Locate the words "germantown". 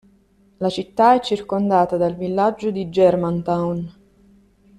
2.89-3.97